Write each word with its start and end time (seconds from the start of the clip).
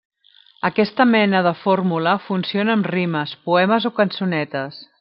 Aquesta 0.69 1.05
mena 1.09 1.41
de 1.47 1.51
fórmula 1.65 2.15
funciona 2.29 2.75
amb 2.77 2.89
rimes, 2.95 3.35
poemes 3.51 3.87
o 3.91 3.93
cançonetes. 4.01 4.83